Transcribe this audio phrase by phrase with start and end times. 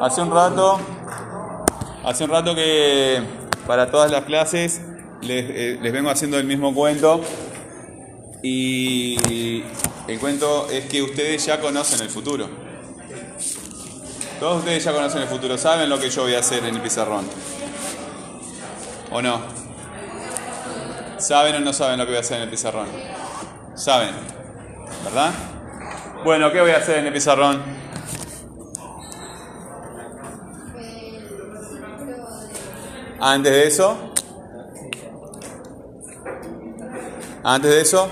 [0.00, 0.78] Hace un rato,
[2.04, 3.20] hace un rato que
[3.66, 4.80] para todas las clases
[5.22, 7.20] les, eh, les vengo haciendo el mismo cuento
[8.40, 9.64] y
[10.06, 12.48] el cuento es que ustedes ya conocen el futuro.
[14.38, 16.80] Todos ustedes ya conocen el futuro, saben lo que yo voy a hacer en el
[16.80, 17.26] pizarrón.
[19.10, 19.40] ¿O no?
[21.18, 22.86] ¿Saben o no saben lo que voy a hacer en el pizarrón?
[23.74, 24.10] Saben,
[25.02, 25.32] ¿verdad?
[26.24, 27.87] Bueno, ¿qué voy a hacer en el pizarrón?
[33.20, 34.12] Antes de eso,
[37.42, 38.08] antes de eso,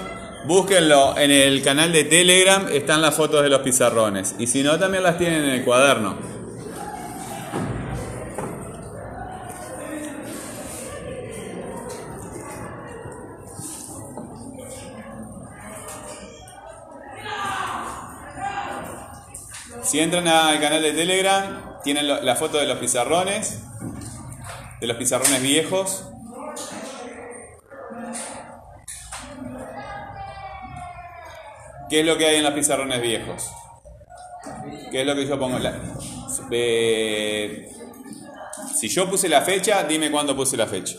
[0.46, 4.34] búsquenlo en el canal de Telegram, están las fotos de los pizarrones.
[4.38, 6.16] Y si no, también las tienen en el cuaderno.
[19.82, 23.60] Si entran al canal de Telegram, tienen la foto de los pizarrones,
[24.80, 26.04] de los pizarrones viejos.
[31.88, 33.50] ¿Qué es lo que hay en los pizarrones viejos?
[34.90, 35.58] ¿Qué es lo que yo pongo?
[35.58, 35.74] La-
[38.76, 40.98] si yo puse la fecha, dime cuándo puse la fecha.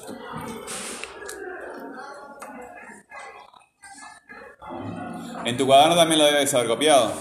[5.46, 7.14] En tu cuaderno también lo debes haber copiado.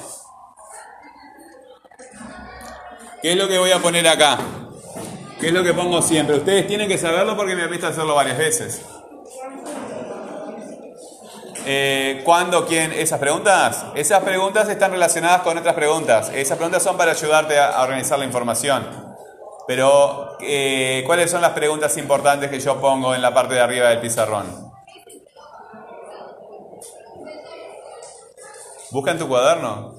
[3.23, 4.39] ¿Qué es lo que voy a poner acá?
[5.41, 6.37] ¿Qué es lo que pongo siempre?
[6.37, 8.83] Ustedes tienen que saberlo porque me han visto hacerlo varias veces.
[11.67, 12.65] Eh, ¿Cuándo?
[12.67, 12.93] ¿Quién?
[12.93, 13.87] Esas preguntas.
[13.95, 16.31] Esas preguntas están relacionadas con otras preguntas.
[16.35, 19.07] Esas preguntas son para ayudarte a, a organizar la información.
[19.67, 23.89] Pero, eh, ¿cuáles son las preguntas importantes que yo pongo en la parte de arriba
[23.89, 24.73] del pizarrón?
[28.93, 29.95] Busca en tu cuaderno.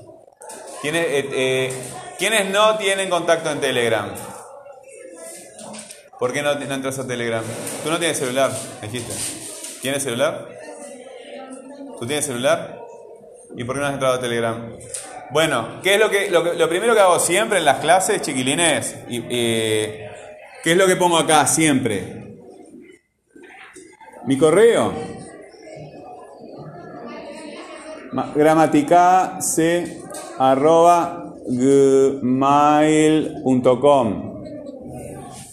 [0.82, 1.84] ¿Quiénes, eh, eh,
[2.18, 4.14] ¿quiénes no tienen contacto en Telegram?
[6.20, 7.44] ¿Por qué no, entras a Telegram?
[7.84, 8.52] Tú no tienes celular,
[8.82, 9.14] dijiste.
[9.82, 10.48] ¿Tienes celular?
[12.00, 12.80] ¿Tú tienes celular?
[13.56, 14.72] ¿Y por qué no has entrado a Telegram?
[15.32, 18.96] Bueno, ¿qué es lo que lo, lo primero que hago siempre en las clases, chiquilines?
[19.10, 20.10] Eh,
[20.64, 22.38] ¿Qué es lo que pongo acá siempre?
[24.26, 24.94] Mi correo.
[28.14, 30.02] Ma- Gramaticase
[30.40, 31.36] arroba
[33.08, 34.37] gmail.com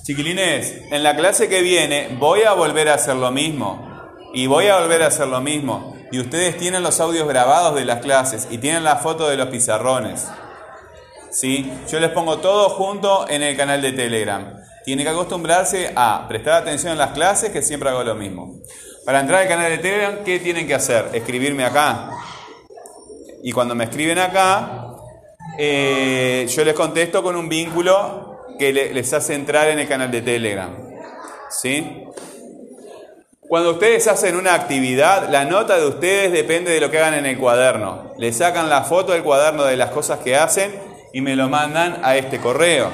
[0.05, 3.91] Chiquilines, en la clase que viene voy a volver a hacer lo mismo.
[4.35, 5.97] Y voy a volver a hacer lo mismo.
[6.13, 9.49] Y ustedes tienen los audios grabados de las clases y tienen la foto de los
[9.49, 10.27] pizarrones.
[11.31, 11.73] ¿Sí?
[11.91, 14.55] Yo les pongo todo junto en el canal de Telegram.
[14.85, 18.61] Tienen que acostumbrarse a prestar atención en las clases, que siempre hago lo mismo.
[19.07, 21.09] Para entrar al canal de Telegram, ¿qué tienen que hacer?
[21.15, 22.11] Escribirme acá.
[23.43, 24.87] Y cuando me escriben acá,
[25.59, 30.11] eh, yo les contesto con un vínculo que le- les hace entrar en el canal
[30.11, 30.71] de Telegram.
[31.51, 32.05] ¿Sí?
[33.47, 37.27] Cuando ustedes hacen una actividad, la nota de ustedes depende de lo que hagan en
[37.27, 38.13] el cuaderno.
[38.19, 40.75] Le sacan la foto del cuaderno de las cosas que hacen
[41.13, 42.91] y me lo mandan a este correo.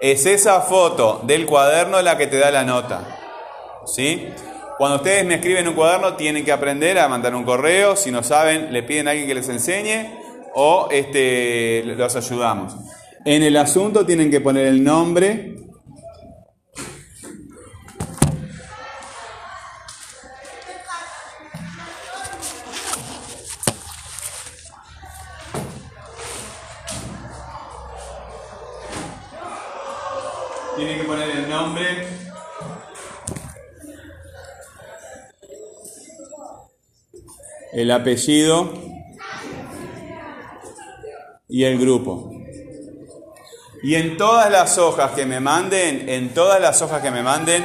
[0.00, 3.02] Es esa foto del cuaderno la que te da la nota.
[3.86, 4.28] ¿Sí?
[4.76, 7.96] Cuando ustedes me escriben un cuaderno, tienen que aprender a mandar un correo.
[7.96, 10.18] Si no saben, le piden a alguien que les enseñe
[10.54, 12.74] o este, los ayudamos.
[13.26, 15.56] En el asunto tienen que poner el nombre,
[30.76, 31.84] Tienen que poner el nombre.
[37.72, 38.72] El apellido.
[41.48, 42.33] Y el grupo.
[43.84, 47.62] Y en todas las hojas que me manden, en todas las hojas que me manden,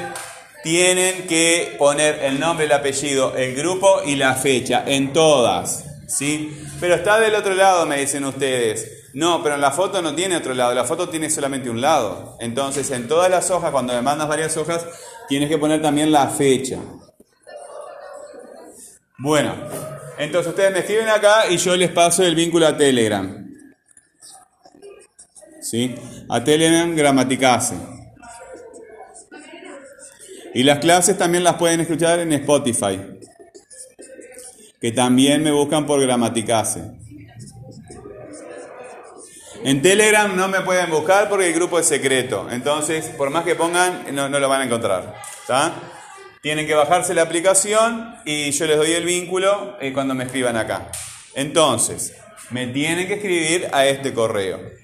[0.64, 4.84] tienen que poner el nombre, el apellido, el grupo y la fecha.
[4.86, 5.86] En todas.
[6.10, 6.62] ¿Sí?
[6.82, 9.12] Pero está del otro lado, me dicen ustedes.
[9.14, 12.36] No, pero en la foto no tiene otro lado, la foto tiene solamente un lado.
[12.42, 14.86] Entonces, en todas las hojas, cuando me mandas varias hojas,
[15.30, 16.80] tienes que poner también la fecha.
[19.20, 19.56] Bueno,
[20.18, 23.49] entonces ustedes me escriben acá y yo les paso el vínculo a Telegram.
[25.70, 25.94] ¿Sí?
[26.30, 27.76] A Telegram Gramaticase.
[30.56, 33.00] Y las clases también las pueden escuchar en Spotify.
[34.82, 36.82] Que también me buscan por Gramaticase.
[39.64, 42.48] En Telegram no me pueden buscar porque el grupo es secreto.
[42.50, 45.14] Entonces, por más que pongan, no, no lo van a encontrar.
[46.42, 50.58] Tienen que bajarse la aplicación y yo les doy el vínculo eh, cuando me escriban
[50.58, 50.90] acá.
[51.36, 52.16] Entonces,
[52.50, 54.80] me tienen que escribir a este correo.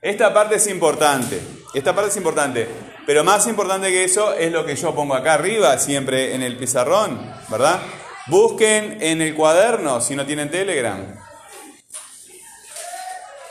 [0.00, 1.42] Esta parte es importante,
[1.74, 2.68] esta parte es importante,
[3.06, 6.56] pero más importante que eso es lo que yo pongo acá arriba, siempre en el
[6.56, 7.80] pizarrón, ¿verdad?
[8.28, 11.04] Busquen en el cuaderno si no tienen Telegram.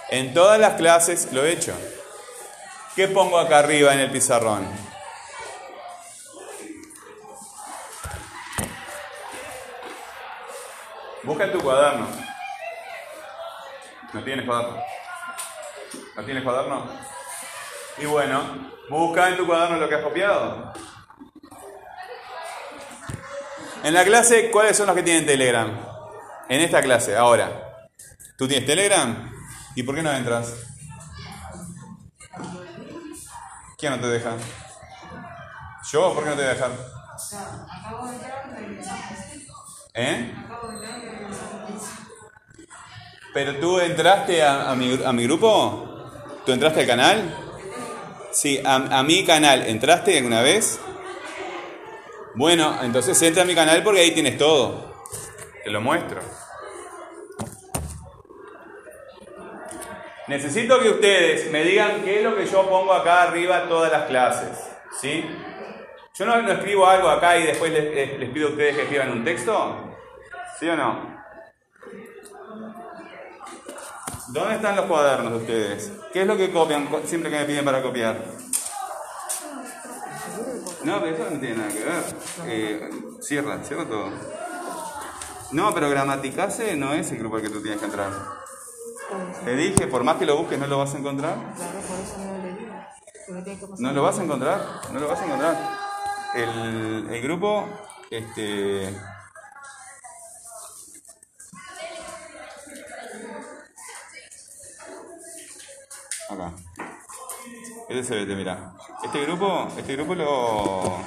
[0.10, 1.74] En todas las clases lo he hecho.
[2.96, 4.66] ¿Qué pongo acá arriba en el pizarrón?
[11.24, 12.08] Busca en tu cuaderno.
[14.14, 14.82] ¿No tienes cuaderno?
[16.16, 16.88] ¿No tienes cuaderno?
[17.98, 20.74] Y bueno, busca en tu cuaderno lo que has copiado.
[23.84, 25.70] En la clase, ¿cuáles son los que tienen Telegram?
[26.50, 27.88] En esta clase, ahora.
[28.38, 29.32] ¿Tú tienes Telegram?
[29.76, 30.54] ¿Y por qué no entras?
[33.78, 34.32] ¿Quién no te deja?
[35.92, 36.14] ¿Yo?
[36.14, 36.72] ¿Por qué no te voy a dejar?
[39.94, 40.36] ¿Eh?
[43.34, 45.95] ¿Pero tú entraste a, mi, a mi grupo?
[46.46, 47.36] ¿Tú entraste al canal?
[48.32, 49.66] Sí, a, mi canal.
[49.66, 50.80] ¿Entraste alguna vez?
[52.36, 54.94] Bueno, entonces entra a mi canal porque ahí tienes todo.
[55.64, 56.20] Te lo muestro.
[60.28, 64.04] Necesito que ustedes me digan qué es lo que yo pongo acá arriba todas las
[64.04, 64.50] clases.
[65.00, 65.26] ¿Sí?
[66.14, 69.96] Yo no, escribo algo acá y después les, pido a ustedes que escriban un texto.
[70.60, 71.15] ¿Sí o no?
[74.36, 75.92] ¿Dónde están los cuadernos de ustedes?
[76.12, 78.22] ¿Qué es lo que copian siempre que me piden para copiar?
[80.84, 82.04] No, pero eso no tiene nada que ver.
[82.46, 82.90] Eh,
[83.22, 84.10] cierra, cierra todo.
[85.54, 88.12] No, pero Gramaticase no es el grupo al que tú tienes que entrar.
[89.46, 91.36] Te dije, por más que lo busques, no lo vas a encontrar.
[91.56, 93.56] Claro, por eso no lo leí.
[93.80, 94.62] No lo vas a encontrar,
[94.92, 95.58] no lo vas a encontrar.
[96.36, 97.70] El, el grupo,
[98.12, 98.94] este.
[106.30, 106.52] Acá.
[107.90, 108.74] Este se ve, mira.
[109.04, 111.00] Este grupo, este grupo lo.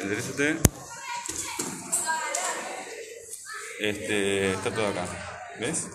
[0.00, 0.56] Enderezate.
[3.80, 4.52] Este.
[4.52, 5.04] Está todo acá.
[5.58, 5.88] ¿Ves?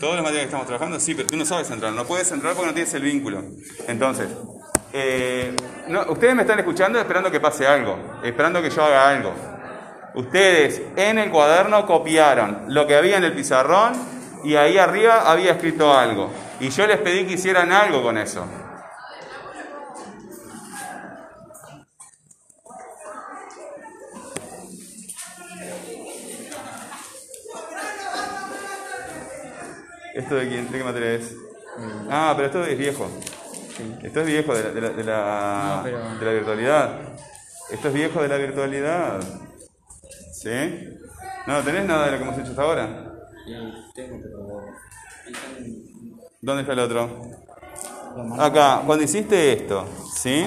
[0.00, 1.92] Todos los materiales que estamos trabajando, sí, pero tú no sabes entrar.
[1.92, 3.42] No puedes entrar porque no tienes el vínculo.
[3.88, 4.28] Entonces,
[4.92, 5.54] eh,
[6.08, 9.34] ustedes me están escuchando esperando que pase algo, esperando que yo haga algo.
[10.14, 13.92] Ustedes en el cuaderno copiaron lo que había en el pizarrón
[14.44, 16.30] y ahí arriba había escrito algo.
[16.58, 18.46] Y yo les pedí que hicieran algo con eso.
[30.14, 31.36] ¿Esto de, quién, de qué materia es?
[32.10, 33.06] Ah, pero esto es viejo.
[34.02, 37.00] Esto es viejo de la, de la, de la, de la virtualidad.
[37.70, 39.20] Esto es viejo de la virtualidad.
[40.32, 40.88] ¿Sí?
[41.46, 43.12] No, ¿tenés nada de lo que hemos hecho hasta ahora?
[46.46, 47.10] ¿Dónde está el otro?
[48.38, 49.84] Acá, cuando hiciste esto,
[50.14, 50.46] ¿sí?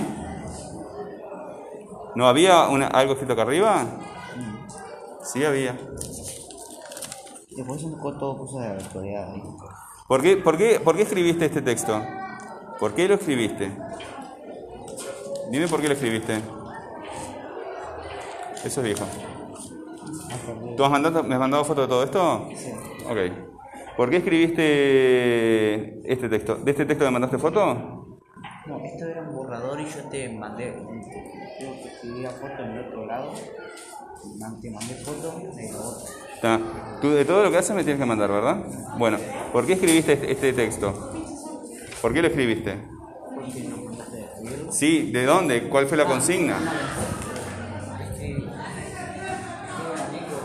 [2.15, 3.83] ¿No había una, algo escrito acá arriba?
[5.21, 5.77] Sí había.
[7.51, 7.81] Después
[8.17, 9.43] todo cosas de.
[10.07, 12.01] ¿Por qué, por, qué, ¿Por qué escribiste este texto?
[12.79, 13.69] ¿Por qué lo escribiste?
[15.51, 16.37] Dime por qué lo escribiste.
[18.63, 19.05] Eso es viejo.
[20.77, 22.47] ¿Tú has mandado, me has mandado foto de todo esto?
[22.55, 22.71] Sí.
[23.05, 23.48] Ok.
[23.99, 24.63] ¿Por qué escribiste
[26.09, 26.55] este texto?
[26.55, 28.21] ¿De este texto me mandaste foto?
[28.65, 30.73] No, esto era un borrador y yo te mandé.
[31.59, 33.33] Yo que escribía foto en el otro lado.
[34.61, 36.06] Te mandé foto de otro.
[36.33, 36.61] Está.
[37.01, 38.63] Tú de todo lo que haces me tienes que mandar, ¿verdad?
[38.97, 39.18] Bueno,
[39.51, 41.11] ¿por qué escribiste este, este texto?
[42.01, 42.77] ¿Por qué lo escribiste?
[43.35, 44.71] Porque no mandaste de escribirlo.
[44.71, 45.68] Sí, ¿de dónde?
[45.68, 46.57] ¿Cuál fue la consigna?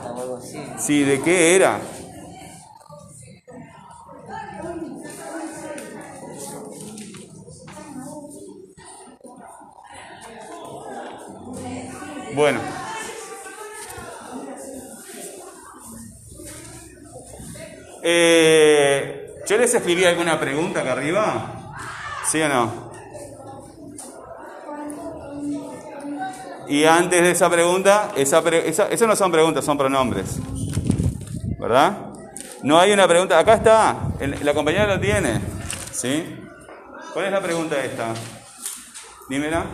[0.04, 0.58] Algo así.
[0.76, 1.78] Sí, ¿de qué era?
[12.34, 12.60] Bueno.
[18.02, 21.74] Eh, ¿Yo les escribí alguna pregunta acá arriba?
[22.30, 22.84] ¿Sí o no?
[26.68, 30.38] Y antes de esa pregunta, esa, pre- esa, eso no son preguntas, son pronombres.
[31.58, 31.98] ¿Verdad?
[32.62, 33.38] No hay una pregunta.
[33.38, 33.96] Acá está.
[34.42, 35.40] la compañera lo tiene.
[35.92, 36.40] ¿Sí?
[37.12, 38.14] ¿Cuál es la pregunta esta?
[39.28, 39.64] Dímela.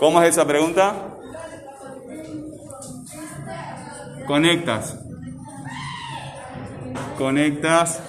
[0.00, 0.94] ¿Cómo es esa pregunta?
[4.26, 4.96] Conectas.
[7.18, 8.00] Conectas.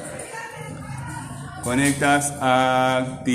[1.66, 3.30] Conectas actividades.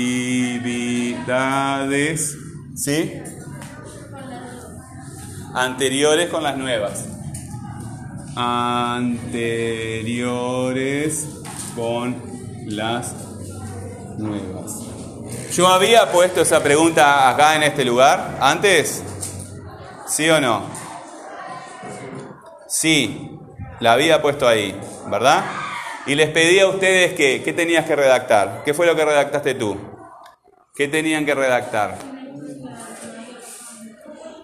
[2.73, 3.13] ¿Sí?
[5.53, 7.05] Anteriores con las nuevas.
[8.35, 9.67] Anteriores
[11.75, 12.15] con
[12.65, 13.13] las
[14.17, 14.86] nuevas.
[15.51, 19.01] Yo había puesto esa pregunta acá en este lugar antes.
[20.07, 20.63] ¿Sí o no?
[22.67, 23.31] Sí,
[23.79, 25.43] la había puesto ahí, ¿verdad?
[26.05, 28.61] Y les pedí a ustedes que, ¿qué tenías que redactar?
[28.63, 29.77] ¿Qué fue lo que redactaste tú?
[30.75, 31.97] ¿Qué tenían que redactar?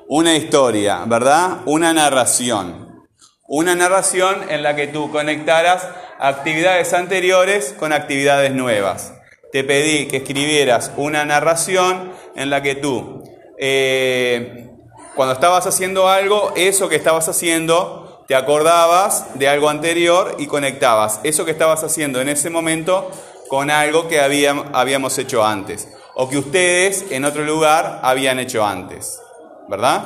[0.08, 1.60] Una historia, ¿verdad?
[1.66, 3.08] Una narración.
[3.48, 5.88] Una narración en la que tú conectaras
[6.20, 9.14] actividades anteriores con actividades nuevas.
[9.54, 13.24] Te pedí que escribieras una narración en la que tú,
[13.60, 14.68] eh,
[15.16, 21.20] cuando estabas haciendo algo, eso que estabas haciendo, te acordabas de algo anterior y conectabas
[21.24, 23.12] eso que estabas haciendo en ese momento
[23.48, 29.22] con algo que habíamos hecho antes o que ustedes en otro lugar habían hecho antes.
[29.68, 30.06] ¿Verdad?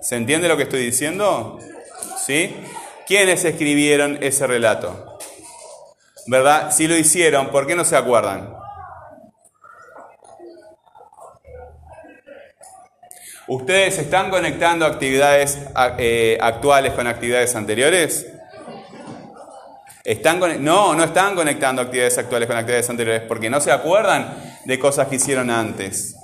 [0.00, 1.58] ¿Se entiende lo que estoy diciendo?
[2.24, 2.56] ¿Sí?
[3.06, 5.07] ¿Quiénes escribieron ese relato?
[6.28, 6.70] ¿Verdad?
[6.72, 8.54] Si lo hicieron, ¿por qué no se acuerdan?
[13.46, 15.58] ¿Ustedes están conectando actividades
[15.96, 18.26] eh, actuales con actividades anteriores?
[20.04, 24.78] ¿Están no, no están conectando actividades actuales con actividades anteriores porque no se acuerdan de
[24.78, 26.17] cosas que hicieron antes.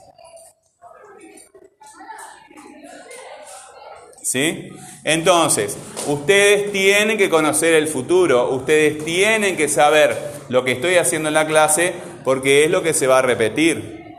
[4.35, 4.73] ¿Sí?
[5.05, 11.29] Entonces, ustedes tienen que conocer el futuro, ustedes tienen que saber lo que estoy haciendo
[11.29, 11.93] en la clase
[12.25, 14.17] porque es lo que se va a repetir.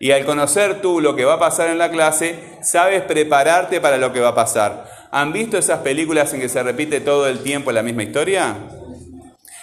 [0.00, 3.98] Y al conocer tú lo que va a pasar en la clase, sabes prepararte para
[3.98, 4.90] lo que va a pasar.
[5.12, 8.56] ¿Han visto esas películas en que se repite todo el tiempo la misma historia?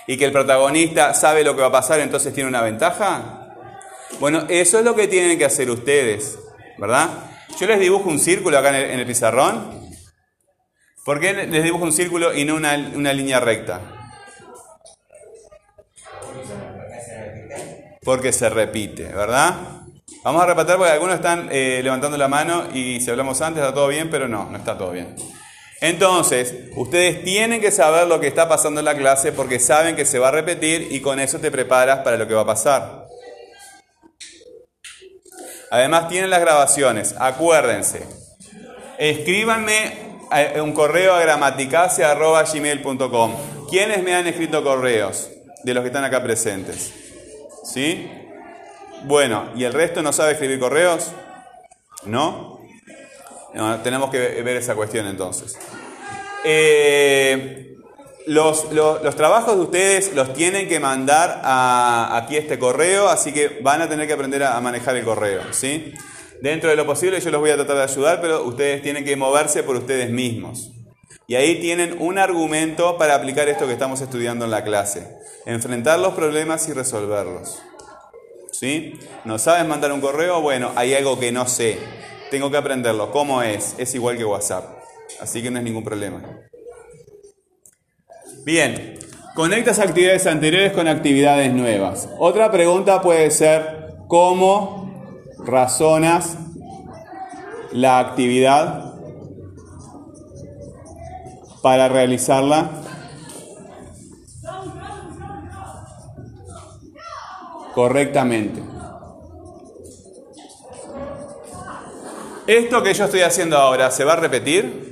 [0.07, 3.49] Y que el protagonista sabe lo que va a pasar, entonces tiene una ventaja.
[4.21, 6.39] Bueno, eso es lo que tienen que hacer ustedes,
[6.77, 7.09] ¿verdad?
[7.59, 9.89] Yo les dibujo un círculo acá en el, pizarrón.
[11.03, 12.75] ¿Por qué les dibujo un círculo y no una,
[13.13, 13.81] línea recta?
[18.03, 19.55] Porque se repite, ¿verdad?
[20.23, 23.73] Vamos a repetir porque algunos están eh, levantando la mano y si hablamos antes está
[23.73, 25.15] todo bien, pero no, no está todo bien.
[25.81, 30.05] Entonces, ustedes tienen que saber lo que está pasando en la clase porque saben que
[30.05, 33.06] se va a repetir y con eso te preparas para lo que va a pasar.
[35.71, 37.15] Además tienen las grabaciones.
[37.19, 38.03] Acuérdense.
[38.97, 43.35] Escríbanme eh, un correo a gramaticase.gmail.com.
[43.69, 45.29] ¿Quiénes me han escrito correos?
[45.63, 46.93] De los que están acá presentes.
[47.63, 48.11] ¿Sí?
[49.03, 51.11] Bueno, ¿y el resto no sabe escribir correos?
[52.05, 52.57] ¿No?
[53.83, 55.57] tenemos que ver esa cuestión entonces.
[56.43, 57.76] Eh,
[58.27, 63.81] los, trabajos de ustedes los tienen que mandar a, aquí este correo, así que van
[63.81, 65.93] a tener que aprender a, manejar el correo, ¿sí?
[66.41, 69.15] Dentro de lo posible yo los voy a tratar de ayudar, pero ustedes tienen que
[69.15, 70.71] moverse por ustedes mismos.
[71.25, 75.17] Y ahí tienen un argumento para aplicar esto que estamos estudiando en la clase.
[75.45, 77.61] Enfrentar los problemas y resolverlos.
[78.51, 78.99] ¿Sí?
[79.25, 80.41] ¿No sabes mandar un correo?
[80.41, 81.79] Bueno, hay algo que no sé.
[82.31, 83.11] Tengo que aprenderlo.
[83.11, 83.75] ¿Cómo es?
[83.77, 84.79] Es igual que WhatsApp.
[85.19, 86.21] Así que no es ningún problema.
[88.47, 88.97] Bien,
[89.35, 92.07] conectas actividades anteriores con actividades nuevas.
[92.17, 94.89] Otra pregunta puede ser, ¿cómo
[95.37, 96.37] razonas
[97.73, 98.93] la actividad
[101.61, 102.71] para realizarla?
[107.75, 108.63] correctamente.
[112.47, 114.86] ¿Esto que yo estoy haciendo ahora se va a repetir?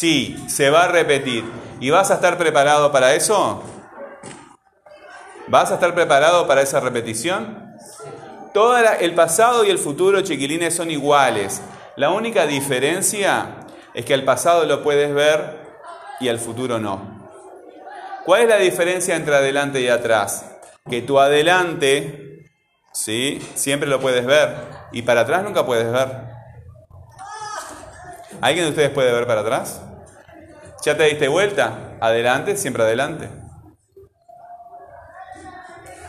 [0.00, 1.44] Sí, se va a repetir.
[1.78, 3.62] ¿Y vas a estar preparado para eso?
[5.46, 7.76] ¿Vas a estar preparado para esa repetición?
[8.54, 11.60] Todo el pasado y el futuro, chiquilines, son iguales.
[11.96, 15.58] La única diferencia es que el pasado lo puedes ver
[16.18, 17.28] y el futuro no.
[18.24, 20.46] ¿Cuál es la diferencia entre adelante y atrás?
[20.88, 22.46] Que tu adelante,
[22.90, 23.38] ¿sí?
[23.52, 24.56] Siempre lo puedes ver
[24.92, 26.08] y para atrás nunca puedes ver.
[28.40, 29.82] ¿Alguien de ustedes puede ver para atrás?
[30.82, 31.96] ¿Ya te diste vuelta?
[32.00, 33.28] Adelante, siempre adelante.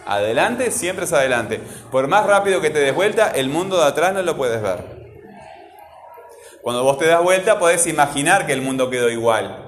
[0.06, 1.62] Adelante, siempre es adelante.
[1.92, 5.02] Por más rápido que te des vuelta, el mundo de atrás no lo puedes ver.
[6.62, 9.68] Cuando vos te das vuelta, podés imaginar que el mundo quedó igual.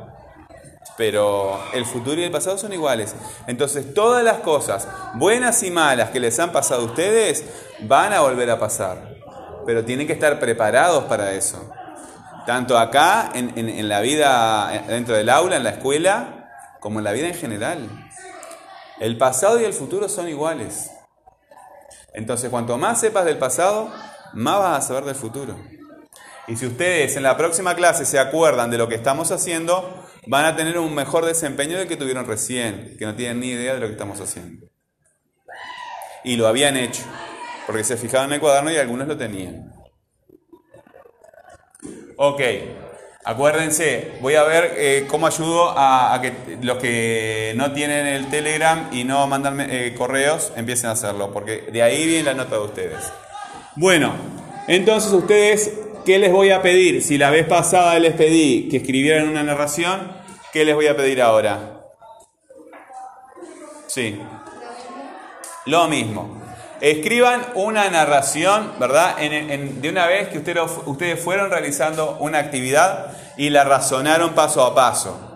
[0.95, 3.15] Pero el futuro y el pasado son iguales.
[3.47, 7.43] Entonces, todas las cosas, buenas y malas, que les han pasado a ustedes,
[7.81, 9.15] van a volver a pasar.
[9.65, 11.73] Pero tienen que estar preparados para eso
[12.45, 17.27] tanto acá, en, la vida dentro del aula, en la escuela, como en la vida
[17.27, 17.89] en general.
[18.99, 20.91] El pasado y el futuro son iguales.
[22.13, 23.91] Entonces, cuanto más sepas del pasado,
[24.33, 25.55] más vas a saber del futuro.
[26.47, 30.45] Y si ustedes en la próxima clase se acuerdan de lo que estamos haciendo, van
[30.45, 33.79] a tener un mejor desempeño del que tuvieron recién, que no tienen ni idea de
[33.79, 34.67] lo que estamos haciendo.
[36.23, 37.03] Y lo habían hecho,
[37.65, 39.73] porque se fijaban en el cuaderno y algunos lo tenían.
[42.25, 42.39] Ok,
[43.25, 48.87] acuérdense, voy a ver eh, cómo ayudo a, que los que no tienen el Telegram
[48.93, 52.61] y no mandan eh, correos empiecen a hacerlo, porque de ahí viene la nota de
[52.61, 53.11] ustedes.
[53.75, 54.13] Bueno,
[54.69, 55.73] entonces ustedes,
[56.05, 57.01] ¿qué les voy a pedir?
[57.01, 60.09] Si la vez pasada les pedí que escribieran una narración,
[60.53, 61.81] ¿qué les voy a pedir ahora?
[63.87, 64.17] Sí.
[65.65, 66.41] Lo mismo.
[66.83, 69.15] Escriban una narración, ¿verdad?
[69.15, 74.75] de una vez que ustedes, ustedes fueron realizando una actividad y la razonaron paso a
[74.75, 75.33] paso.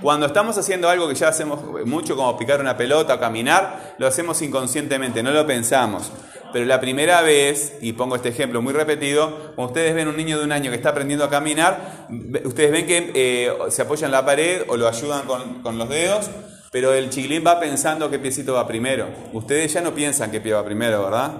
[0.00, 4.06] Cuando estamos haciendo algo que ya hacemos mucho, como picar una pelota o caminar, lo
[4.06, 6.10] hacemos inconscientemente, no lo pensamos.
[6.54, 10.38] Pero la primera vez, y pongo este ejemplo muy repetido, cuando ustedes ven un niño
[10.38, 12.06] de un año que está aprendiendo a caminar,
[12.44, 16.30] ustedes ven que eh, se apoya en la pared o lo ayudan con, los dedos,
[16.72, 19.06] pero el chiquilín va pensando qué piecito va primero.
[19.34, 21.30] Ustedes ya no piensan qué pie va primero, ¿verdad?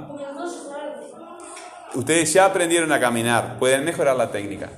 [1.94, 4.70] Ustedes ya aprendieron a caminar, pueden mejorar la técnica.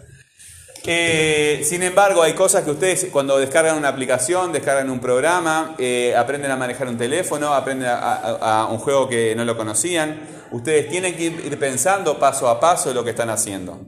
[0.86, 6.14] Eh, sin embargo, hay cosas que ustedes cuando descargan una aplicación, descargan un programa, eh,
[6.16, 10.20] aprenden a manejar un teléfono, aprenden a, un juego que no lo conocían,
[10.52, 13.80] ustedes tienen que ir pensando paso a paso lo que están haciendo.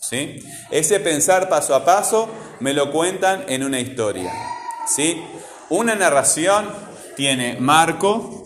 [0.00, 0.38] ¿sí?
[0.70, 2.28] Ese pensar paso a paso
[2.60, 4.30] me lo cuentan en una historia.
[4.94, 5.20] ¿sí?
[5.70, 6.66] Una narración
[7.16, 8.44] tiene marco,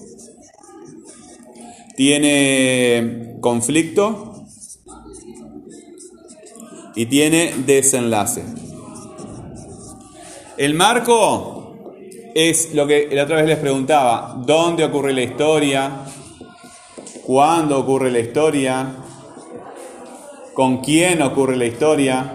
[1.97, 4.31] tiene conflicto,
[6.95, 8.45] y tiene desenlace.
[10.57, 11.75] El marco
[12.35, 16.05] es lo que la otra vez les preguntaba, ¿dónde ocurre la historia?
[17.23, 18.97] ¿Cuándo ocurre la historia?
[20.53, 22.33] ¿Con quién ocurre la historia?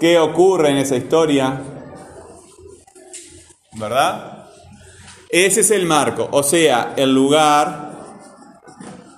[0.00, 1.60] ¿Qué ocurre en esa historia?
[3.78, 4.46] ¿Verdad?
[5.28, 7.92] Ese es el marco, o sea, el lugar,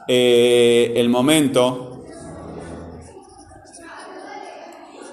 [0.09, 2.05] eh, el momento,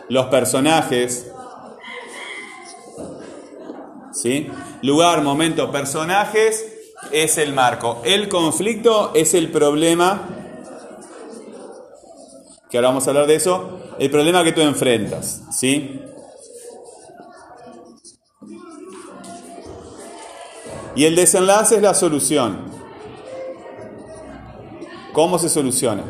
[0.09, 1.31] los personajes,
[4.11, 4.47] ¿sí?
[4.81, 6.65] Lugar, momento, personajes
[7.11, 8.01] es el marco.
[8.03, 10.27] El conflicto es el problema,
[12.71, 16.01] que ahora vamos a hablar de eso, el problema que tú enfrentas, ¿sí?
[20.97, 22.71] Y el desenlace es la solución.
[25.13, 26.03] ¿Cómo se soluciona?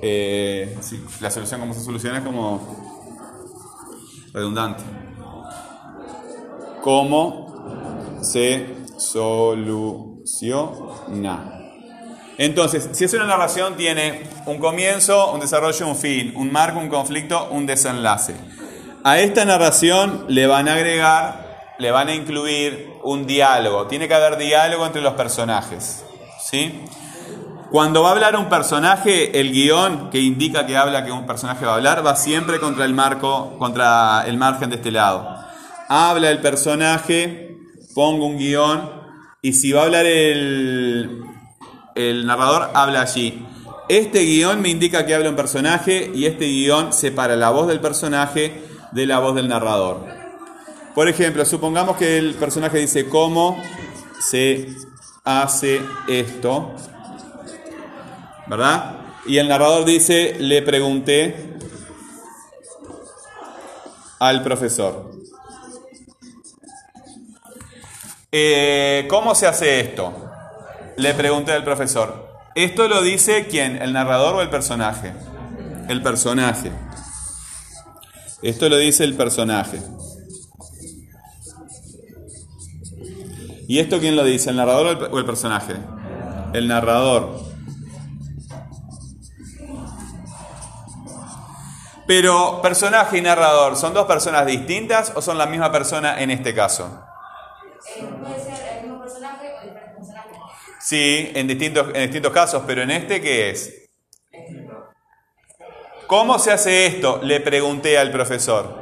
[0.00, 0.78] Eh,
[1.20, 2.60] la solución, cómo se soluciona, es como
[4.32, 4.84] redundante.
[6.80, 10.20] ¿Cómo se soluciona?
[12.38, 16.88] Entonces, si es una narración, tiene un comienzo, un desarrollo, un fin, un marco, un
[16.88, 18.36] conflicto, un desenlace.
[19.02, 23.86] A esta narración le van a agregar, le van a incluir un diálogo.
[23.86, 26.04] Tiene que haber diálogo entre los personajes.
[26.42, 26.84] ¿Sí?
[27.70, 31.64] Cuando va a hablar un personaje, el guion que indica que habla que un personaje
[31.64, 35.36] va a hablar va siempre contra el marco, contra el margen de este lado.
[35.88, 37.56] Habla el personaje,
[37.94, 38.90] pongo un guion
[39.40, 41.22] y si va a hablar el,
[41.94, 43.46] el narrador, habla allí.
[43.88, 47.78] Este guion me indica que habla un personaje y este guion separa la voz del
[47.78, 50.19] personaje de la voz del narrador.
[50.94, 53.62] Por ejemplo, supongamos que el personaje dice cómo
[54.20, 54.68] se
[55.24, 56.74] hace esto.
[58.50, 58.96] ¿verdad?
[59.26, 61.56] Y el narrador dice, le pregunté
[64.18, 65.12] al profesor.
[68.32, 70.12] Eh, ¿Cómo se hace esto?
[70.96, 72.28] Le pregunté al profesor.
[72.56, 73.80] ¿Esto lo dice quién?
[73.80, 75.12] ¿El narrador o el personaje?
[75.88, 76.72] El personaje.
[78.42, 79.80] Esto lo dice el personaje.
[83.70, 84.50] ¿Y esto quién lo dice?
[84.50, 85.74] ¿El narrador o el personaje?
[86.52, 87.38] El narrador.
[92.04, 96.52] Pero personaje y narrador, ¿son dos personas distintas o son la misma persona en este
[96.52, 97.00] caso?
[98.20, 100.34] puede ser el mismo personaje o.
[100.80, 103.88] Sí, en distintos, en distintos casos, pero en este, ¿qué es?
[106.08, 107.20] ¿Cómo se hace esto?
[107.22, 108.80] Le pregunté al profesor.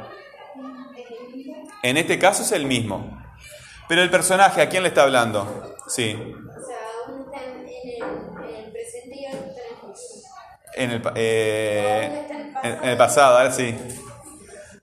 [1.83, 3.19] En este caso es el mismo.
[3.89, 5.75] Pero el personaje, ¿a quién le está hablando?
[5.87, 6.13] Sí.
[6.13, 10.29] O sea, uno está en el, presente y otro está en el futuro.
[10.75, 13.75] En el, eh, en, el pasado, a ver si.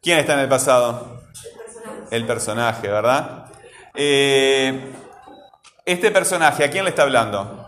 [0.02, 1.22] ¿Quién está en el pasado?
[2.10, 3.46] El personaje, ¿verdad?
[3.94, 4.92] Eh,
[5.84, 7.64] este personaje, ¿a quién le está hablando?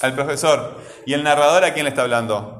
[0.00, 0.80] Al profesor.
[1.06, 2.58] ¿Y el narrador a quién le está hablando?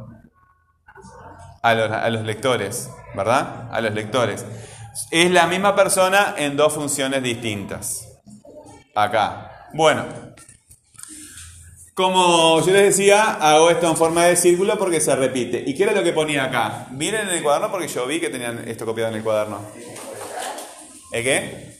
[1.62, 3.68] a los, a los lectores, ¿verdad?
[3.70, 4.44] A los lectores.
[5.10, 8.06] Es la misma persona en dos funciones distintas.
[8.94, 9.68] Acá.
[9.72, 10.06] Bueno,
[11.94, 15.62] como yo les decía, hago esto en forma de círculo porque se repite.
[15.66, 16.86] ¿Y qué era lo que ponía acá?
[16.92, 19.60] Miren en el cuaderno porque yo vi que tenían esto copiado en el cuaderno.
[21.12, 21.78] ¿El qué?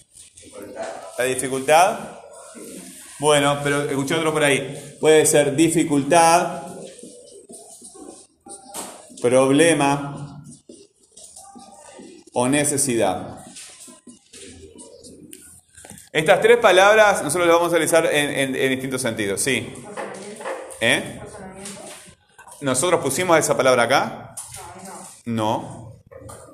[1.19, 1.99] La dificultad.
[3.19, 4.97] Bueno, pero escuché otro por ahí.
[5.01, 6.63] Puede ser dificultad,
[9.21, 10.28] problema
[12.41, 13.45] o necesidad.
[16.13, 19.75] Estas tres palabras nosotros las vamos a realizar en, en distintos sentidos, sí.
[20.81, 21.21] ¿Eh?
[22.61, 24.37] ¿Nosotros pusimos esa palabra acá?
[25.25, 26.01] No.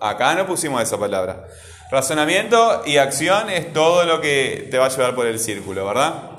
[0.01, 1.49] Acá no pusimos esa palabra.
[1.90, 6.31] Razonamiento y acción es todo lo que te va a llevar por el círculo, ¿verdad?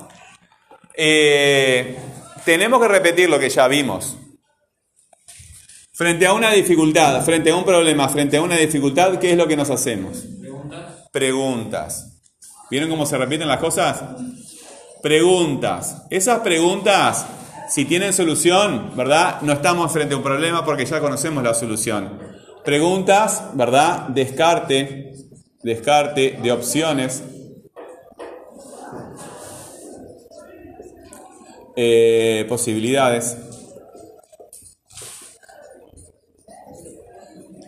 [0.92, 1.96] Eh,
[2.44, 4.16] tenemos que repetir lo que ya vimos.
[5.96, 9.48] Frente a una dificultad, frente a un problema, frente a una dificultad, ¿qué es lo
[9.48, 10.24] que nos hacemos?
[10.38, 11.08] Preguntas.
[11.10, 12.20] Preguntas.
[12.70, 14.02] ¿Vieron cómo se repiten las cosas?
[15.02, 16.02] Preguntas.
[16.10, 17.26] Esas preguntas,
[17.70, 19.40] si tienen solución, ¿verdad?
[19.40, 22.18] No estamos frente a un problema porque ya conocemos la solución.
[22.62, 24.08] Preguntas, ¿verdad?
[24.08, 25.14] Descarte,
[25.62, 27.22] descarte de opciones.
[31.74, 33.45] Eh, posibilidades.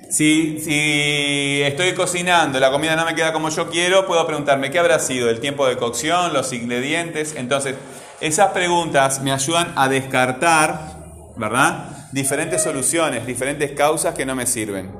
[0.08, 4.78] Si, si, estoy cocinando, la comida no me queda como yo quiero, puedo preguntarme qué
[4.78, 7.34] habrá sido el tiempo de cocción, los ingredientes.
[7.36, 7.74] Entonces,
[8.20, 10.96] esas preguntas me ayudan a descartar,
[11.36, 12.08] ¿verdad?
[12.12, 14.92] Diferentes soluciones, diferentes causas que no me sirven,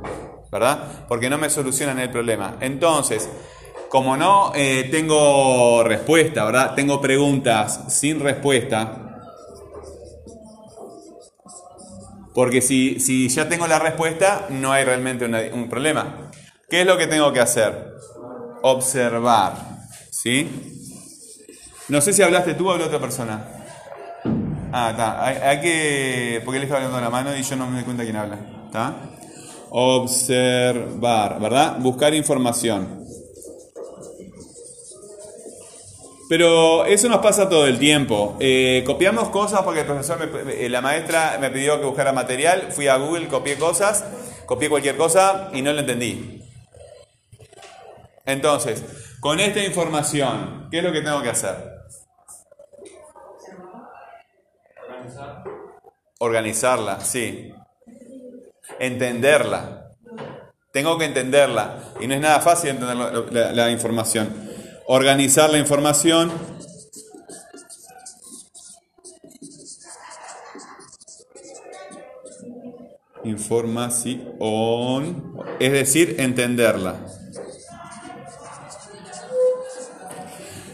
[0.53, 1.07] ¿verdad?
[1.09, 2.57] Porque no me solucionan el problema.
[2.61, 3.31] Entonces,
[3.89, 6.75] como no eh, tengo respuesta, ¿verdad?
[6.75, 9.08] Tengo preguntas sin respuesta,
[12.39, 16.31] Porque si, si ya tengo la respuesta, no hay realmente un problema.
[16.71, 17.97] ¿Qué es lo que tengo que hacer?
[18.63, 19.55] Observar.
[20.13, 20.49] ¿Sí?
[21.89, 23.45] No sé si hablaste tú o habló otra persona.
[24.73, 25.25] Ah, está.
[25.51, 26.41] Hay, que.
[26.45, 28.39] Porque él está hablando la mano y yo no me doy cuenta quién habla.
[28.67, 28.95] ¿Está?
[29.71, 31.79] Observar, ¿verdad?
[31.81, 32.98] Buscar información.
[36.29, 38.37] Pero eso nos pasa todo el tiempo.
[38.39, 40.19] Eh, copiamos cosas porque el profesor,
[40.51, 44.05] eh, la maestra me pidió que buscara material, fui a Google, copié cosas,
[44.45, 46.45] copié cualquier cosa y no lo entendí.
[48.27, 48.85] Entonces,
[49.21, 51.57] con esta información, ¿qué es lo que tengo que hacer?
[56.19, 57.55] Organizarla, sí.
[58.79, 59.93] Entenderla.
[60.73, 61.79] Tengo que entenderla.
[62.01, 64.48] Y no es nada fácil entender la información
[64.91, 66.33] organizar la información,
[73.23, 74.33] información,
[75.61, 77.05] es decir, entenderla.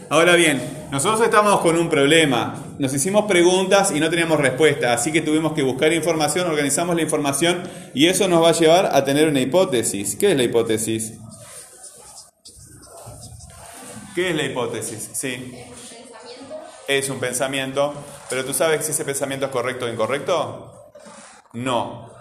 [0.07, 2.63] Ahora bien, nosotros estamos con un problema.
[2.79, 7.01] Nos hicimos preguntas y no teníamos respuesta, así que tuvimos que buscar información, organizamos la
[7.01, 10.15] información y eso nos va a llevar a tener una hipótesis.
[10.15, 11.15] ¿Qué es la hipótesis?
[14.15, 15.09] ¿Qué es la hipótesis?
[15.11, 15.53] Sí.
[16.87, 17.93] Es un pensamiento,
[18.29, 20.93] pero ¿tú sabes si ese pensamiento es correcto o incorrecto?
[21.51, 22.11] No.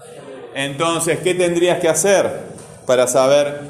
[0.54, 2.46] Entonces, ¿qué tendrías que hacer
[2.84, 3.60] para saber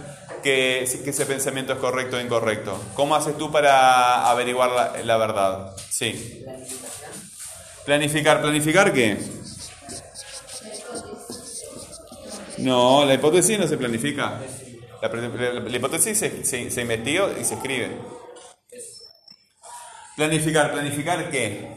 [0.43, 2.81] que, que ese pensamiento es correcto o incorrecto?
[2.95, 5.77] ¿Cómo haces tú para averiguar la, la verdad?
[5.91, 6.47] Sí.
[7.85, 8.41] Planificar.
[8.41, 9.19] ¿Planificar qué?
[12.57, 14.41] No, la hipótesis no se planifica.
[15.05, 17.91] La, hipótesis se, investiga y se escribe.
[20.17, 21.77] Planificar, ¿planificar qué?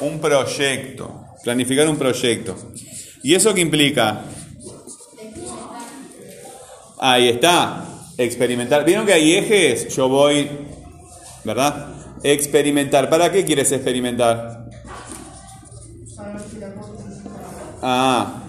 [0.00, 1.26] Un proyecto.
[1.42, 2.56] Planificar un proyecto.
[3.22, 4.22] ¿Y eso qué implica?
[6.98, 7.84] Ahí está.
[8.16, 8.86] Experimentar.
[8.86, 9.94] ¿Vieron que hay ejes?
[9.94, 10.48] Yo voy,
[11.44, 11.88] ¿verdad?
[12.22, 13.10] Experimentar.
[13.10, 14.70] ¿Para qué quieres experimentar?
[17.82, 18.44] Ah,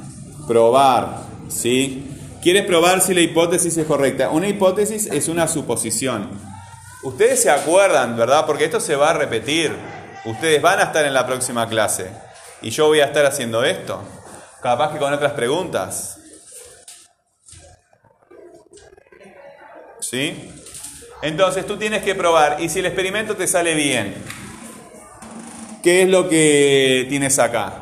[0.47, 2.14] probar, ¿sí?
[2.45, 4.29] Quieres probar si la hipótesis es correcta.
[4.29, 6.29] Una hipótesis es una suposición.
[7.01, 8.45] Ustedes se acuerdan, ¿verdad?
[8.45, 9.75] Porque esto se va a repetir.
[10.25, 12.11] Ustedes van a estar en la próxima clase.
[12.61, 13.99] Y yo voy a estar haciendo esto.
[14.61, 16.19] Capaz que con otras preguntas.
[19.99, 20.53] ¿Sí?
[21.23, 22.61] Entonces tú tienes que probar.
[22.61, 24.23] Y si el experimento te sale bien,
[25.81, 27.73] ¿qué es lo que tienes acá?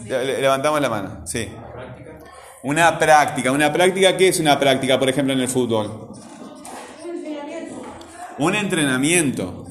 [0.00, 1.26] Levantamos la mano.
[1.26, 1.50] Sí.
[2.62, 3.52] Una práctica.
[3.52, 6.10] ¿Una práctica qué es una práctica, por ejemplo, en el fútbol?
[8.38, 9.66] Un entrenamiento.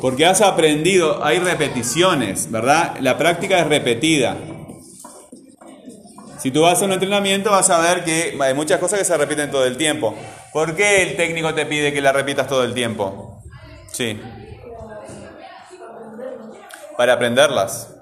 [0.00, 2.96] Porque has aprendido, hay repeticiones, ¿verdad?
[3.00, 4.36] La práctica es repetida.
[6.38, 9.16] Si tú vas a un entrenamiento vas a ver que hay muchas cosas que se
[9.16, 10.16] repiten todo el tiempo.
[10.52, 13.44] ¿Por qué el técnico te pide que la repitas todo el tiempo?
[13.92, 14.18] Sí.
[16.96, 17.94] Para aprenderlas,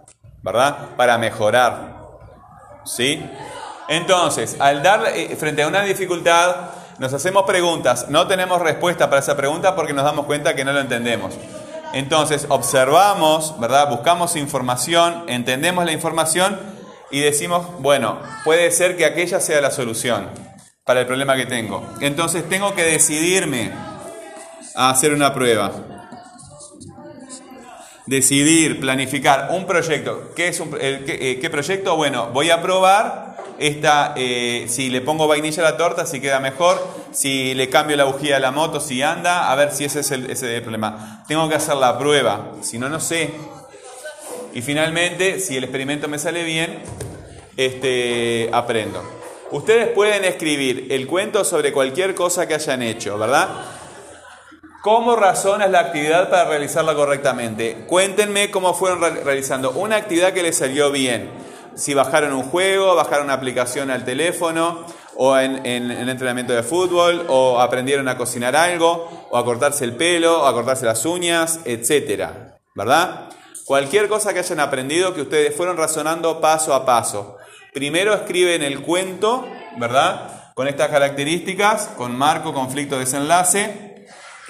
[0.43, 0.97] ¿verdad?
[0.97, 2.01] Para mejorar.
[2.85, 3.25] ¿Sí?
[3.89, 6.55] Entonces, al dar eh, frente a una dificultad,
[6.99, 10.73] nos hacemos preguntas, no tenemos respuesta para esa pregunta porque nos damos cuenta que no
[10.73, 11.35] lo entendemos.
[11.93, 13.89] Entonces, observamos, ¿verdad?
[13.89, 16.59] Buscamos información, entendemos la información
[17.11, 20.29] y decimos, bueno, puede ser que aquella sea la solución
[20.85, 21.83] para el problema que tengo.
[22.01, 23.73] Entonces, tengo que decidirme
[24.77, 25.73] a hacer una prueba.
[28.11, 30.33] Decidir, planificar un proyecto.
[30.35, 31.95] ¿Qué es un, qué, eh, qué proyecto?
[31.95, 36.41] Bueno, voy a probar esta, eh, si le pongo vainilla a la torta, si queda
[36.41, 40.01] mejor, si le cambio la bujía a la moto, si anda, a ver si ese
[40.01, 41.23] es el, ese el problema.
[41.29, 43.31] Tengo que hacer la prueba, si no, no sé.
[44.55, 46.81] Y finalmente, si el experimento me sale bien,
[47.57, 49.05] este, aprendo.
[49.53, 53.51] Ustedes pueden escribir el cuento sobre cualquier cosa que hayan hecho, ¿verdad?
[54.83, 57.85] ¿Cómo razonas la actividad para realizarla correctamente?
[57.87, 61.29] Cuéntenme cómo fueron realizando una actividad que les salió bien
[61.75, 64.85] si bajaron un juego, bajaron una aplicación al teléfono,
[65.17, 69.97] o en, en, entrenamiento de fútbol, o aprendieron a cocinar algo, o a cortarse el
[69.97, 73.29] pelo, o a cortarse las uñas, etcétera, ¿verdad?
[73.67, 77.37] Cualquier cosa que hayan aprendido que ustedes fueron razonando paso a paso.
[77.75, 80.53] Primero escriben el cuento, ¿verdad?
[80.55, 83.90] Con estas características, con marco, conflicto, desenlace,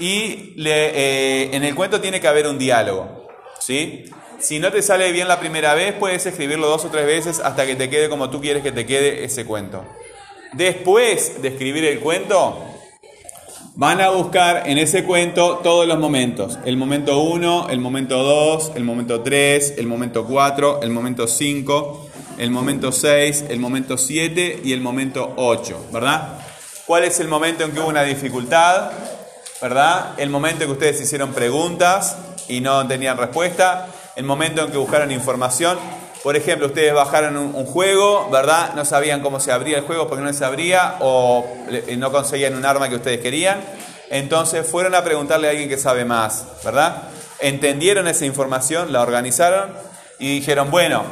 [0.01, 3.29] y eh, en el cuento tiene que haber un diálogo,
[3.61, 4.07] ¿sí?
[4.41, 7.67] Si no te sale bien la primera vez, puedes escribirlo dos o tres veces hasta
[7.67, 9.85] que te quede como tú quieres que te quede ese cuento.
[10.55, 12.59] Después de escribir el cuento,
[13.75, 16.59] van a buscar en ese cuento todos los momentos.
[16.65, 22.09] El momento 1, el momento 2, el momento 3, el momento 4, el momento 5,
[22.39, 26.39] el momento 6, el momento 7 y el momento 8, ¿verdad?
[26.87, 28.91] ¿Cuál es el momento en que hubo una dificultad?
[29.61, 30.15] ¿Verdad?
[30.17, 32.17] El momento en que ustedes hicieron preguntas
[32.49, 35.79] y no tenían respuesta el momento en que buscaron información.
[36.23, 38.75] Por ejemplo, ustedes bajaron un, juego, ¿verdad?
[38.75, 41.47] No sabían cómo se abría el juego porque no se abría o
[41.97, 43.61] no conseguían un arma que ustedes querían.
[44.11, 47.05] Entonces fueron a preguntarle a alguien que sabe más, ¿verdad?
[47.39, 49.71] Entendieron esa información, la organizaron
[50.19, 51.05] y dijeron, bueno,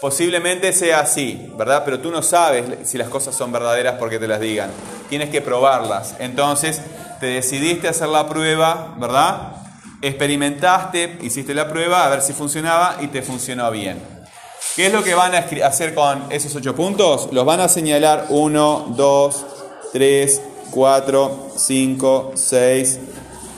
[0.00, 1.82] posiblemente sea así, ¿verdad?
[1.84, 4.70] Pero tú no sabes si las cosas son verdaderas porque te las digan.
[5.08, 6.14] Tienes que probarlas.
[6.20, 6.80] Entonces
[7.24, 9.52] te decidiste a hacer la prueba, ¿verdad?
[10.02, 13.98] experimentaste, hiciste la prueba a ver si funcionaba y te funcionó bien.
[14.76, 17.30] ¿Qué es lo que van a hacer con esos ocho puntos?
[17.32, 19.46] Los van a señalar 1, 2,
[19.94, 23.00] 3, 4, 5, 6,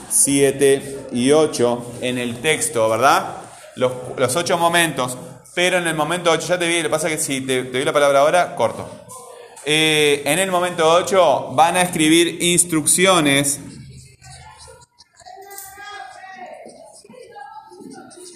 [0.09, 3.35] 7 y 8 en el texto, ¿verdad?
[3.75, 5.17] Los, los ocho momentos,
[5.53, 7.63] pero en el momento 8, ya te vi, lo que pasa es que si te,
[7.63, 8.87] te doy la palabra ahora, corto.
[9.69, 13.59] Eh, en el momento 8 van a escribir instrucciones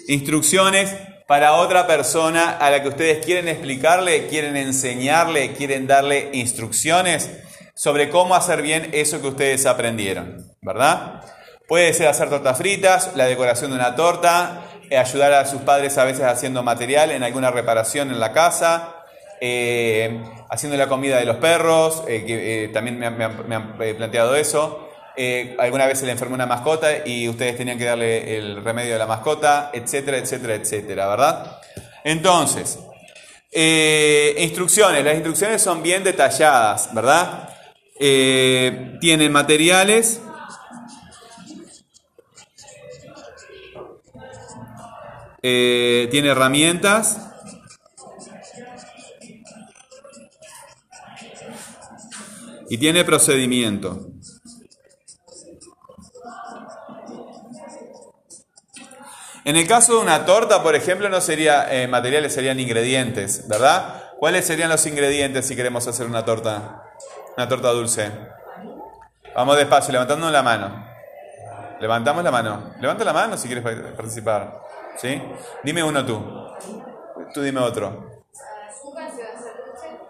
[0.08, 0.94] Instrucciones
[1.26, 7.30] para otra persona a la que ustedes quieren explicarle, quieren enseñarle, quieren darle instrucciones
[7.74, 11.22] sobre cómo hacer bien eso que ustedes aprendieron, ¿verdad?
[11.66, 15.96] Puede ser hacer tortas fritas, la decoración de una torta, eh, ayudar a sus padres
[15.96, 19.01] a veces haciendo material en alguna reparación en la casa,
[19.44, 23.06] eh, haciendo la comida de los perros, eh, que también me
[23.54, 24.88] han planteado eso.
[25.14, 28.94] Eh, alguna vez se le enfermó una mascota y ustedes tenían que darle el remedio
[28.94, 31.58] de la mascota, etcétera, etcétera, etcétera, ¿verdad?
[32.04, 32.78] Entonces,
[33.50, 35.04] eh, instrucciones.
[35.04, 37.50] Las instrucciones son bien detalladas, ¿verdad?
[37.98, 40.20] Eh, tienen materiales.
[45.42, 47.31] tiene herramientas.
[52.72, 53.98] Y tiene procedimiento.
[59.44, 64.12] En el caso de una torta, por ejemplo, no sería eh, materiales, serían ingredientes, ¿verdad?
[64.18, 66.84] ¿Cuáles serían los ingredientes si queremos hacer una torta?
[67.36, 68.10] Una torta dulce.
[69.36, 70.86] Vamos despacio, levantando la mano.
[71.78, 72.72] Levantamos la mano.
[72.80, 74.62] Levanta la mano si quieres participar.
[74.96, 75.20] ¿Sí?
[75.62, 76.24] Dime uno tú.
[77.34, 78.22] Tú dime otro.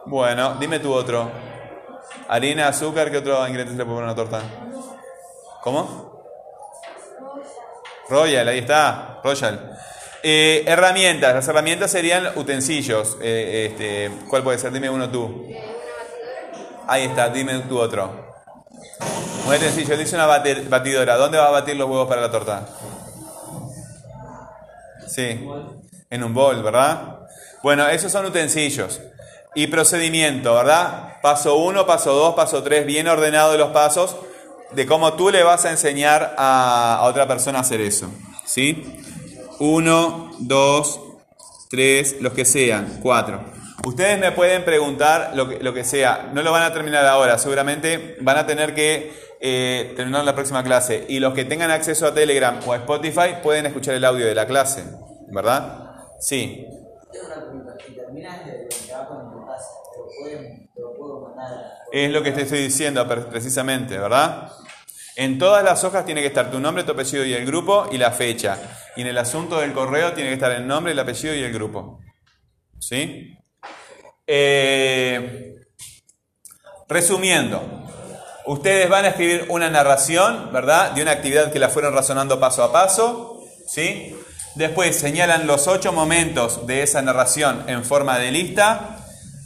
[0.06, 1.51] Bueno, dime tú otro.
[2.28, 4.42] Harina, azúcar, ¿qué otro ingrediente se le puede poner una torta?
[5.62, 6.24] ¿Cómo?
[8.08, 9.78] Royal, ahí está, Royal.
[10.22, 13.16] Eh, herramientas, las herramientas serían utensilios.
[13.20, 14.72] Eh, este, ¿Cuál puede ser?
[14.72, 15.46] Dime uno tú.
[16.86, 18.32] Ahí está, dime tú otro.
[19.46, 21.16] Un utensilio, dice una batidora.
[21.16, 22.66] ¿Dónde va a batir los huevos para la torta?
[25.08, 25.46] Sí,
[26.10, 27.18] en un bol, ¿verdad?
[27.62, 29.00] Bueno, esos son utensilios.
[29.54, 31.20] Y procedimiento, ¿verdad?
[31.20, 34.16] Paso 1, paso 2, paso 3, bien ordenado los pasos
[34.72, 38.10] de cómo tú le vas a enseñar a, a otra persona a hacer eso.
[38.46, 38.98] ¿Sí?
[39.58, 41.00] 1, 2,
[41.70, 43.52] 3, los que sean, 4.
[43.84, 47.36] Ustedes me pueden preguntar lo que, lo que sea, no lo van a terminar ahora,
[47.36, 51.04] seguramente van a tener que eh, terminar la próxima clase.
[51.08, 54.36] Y los que tengan acceso a Telegram o a Spotify pueden escuchar el audio de
[54.36, 54.84] la clase,
[55.28, 55.96] ¿verdad?
[56.20, 56.64] Sí.
[57.10, 57.76] Tengo una pregunta.
[57.84, 57.92] Si
[61.92, 64.50] Es lo que te estoy diciendo pre- precisamente, ¿verdad?
[65.16, 67.98] En todas las hojas tiene que estar tu nombre, tu apellido y el grupo y
[67.98, 68.58] la fecha.
[68.96, 71.52] Y en el asunto del correo tiene que estar el nombre, el apellido y el
[71.52, 72.00] grupo.
[72.78, 73.36] ¿Sí?
[74.26, 75.54] Eh,
[76.88, 77.62] resumiendo,
[78.46, 80.92] ustedes van a escribir una narración, ¿verdad?
[80.92, 83.42] De una actividad que la fueron razonando paso a paso.
[83.66, 84.16] ¿Sí?
[84.54, 88.98] Después señalan los ocho momentos de esa narración en forma de lista.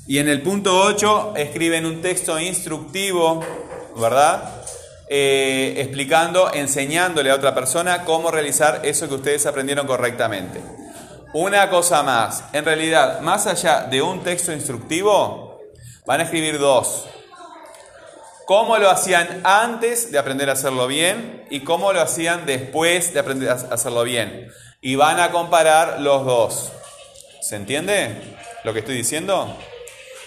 [0.08, 3.44] Y en el punto 8 escriben un texto instructivo,
[3.96, 4.62] ¿verdad?
[5.08, 10.60] Eh, explicando, enseñándole a otra persona cómo realizar eso que ustedes aprendieron correctamente.
[11.32, 15.60] Una cosa más, en realidad, más allá de un texto instructivo,
[16.04, 17.06] van a escribir dos.
[18.46, 23.20] Cómo lo hacían antes de aprender a hacerlo bien y cómo lo hacían después de
[23.20, 24.48] aprender a hacerlo bien.
[24.80, 26.72] Y van a comparar los dos.
[27.40, 29.56] ¿Se entiende lo que estoy diciendo?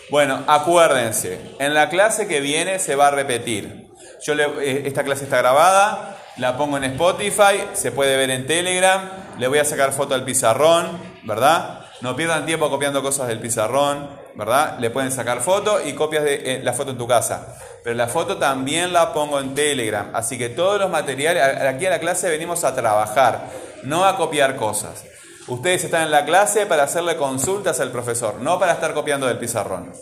[0.10, 3.90] Bueno, acuérdense, en la clase que viene se va a repetir.
[4.24, 9.10] Yo eh, esta clase está grabada, la pongo en Spotify, se puede ver en Telegram,
[9.38, 11.86] le voy a sacar foto al pizarrón, ¿verdad?
[12.02, 14.80] No pierdan tiempo copiando cosas del pizarrón, ¿verdad?
[14.80, 17.58] Le pueden sacar foto y copias de eh, la foto en tu casa.
[17.84, 21.90] Pero la foto también la pongo en Telegram, así que todos los materiales, aquí a
[21.92, 23.48] la clase venimos a trabajar,
[23.84, 25.06] no a copiar cosas.
[25.48, 29.40] Ustedes están en la clase para hacerle consultas al profesor, no para estar copiando del
[29.40, 29.94] pizarrón.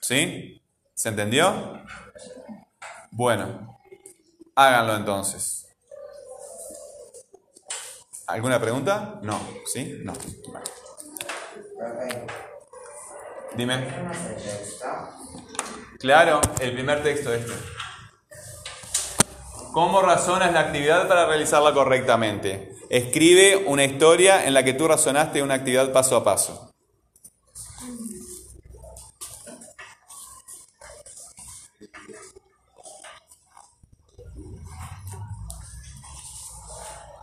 [0.00, 0.62] ¿Sí?
[0.94, 1.82] ¿Se entendió?
[3.10, 3.80] Bueno,
[4.54, 5.66] háganlo entonces.
[8.26, 9.18] ¿Alguna pregunta?
[9.22, 9.40] No.
[9.66, 10.00] ¿Sí?
[10.02, 10.12] No.
[13.54, 13.88] Dime.
[15.98, 17.52] Claro, el primer texto este.
[19.72, 22.74] ¿Cómo razonas la actividad para realizarla correctamente?
[22.88, 26.67] Escribe una historia en la que tú razonaste una actividad paso a paso.